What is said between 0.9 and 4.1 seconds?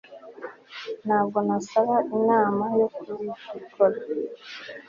ntabwo nasaba inama yo kubikora